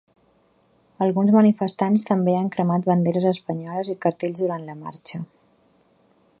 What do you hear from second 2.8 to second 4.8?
banderes espanyoles i cartells durant